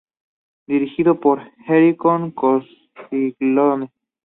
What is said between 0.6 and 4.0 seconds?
Dirigido por Enrico Castiglione.